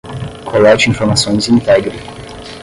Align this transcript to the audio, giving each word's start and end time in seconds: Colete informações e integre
Colete 0.43 0.89
informações 0.89 1.47
e 1.47 1.51
integre 1.51 1.95